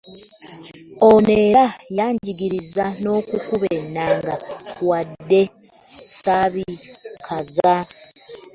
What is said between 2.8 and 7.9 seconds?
n'okukuba ennanga wadde saabikaza.